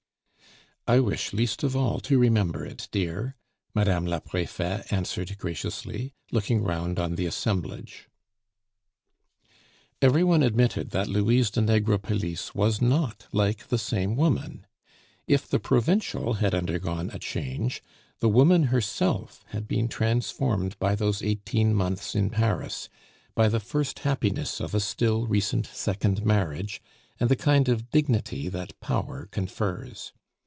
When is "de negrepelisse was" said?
11.51-12.81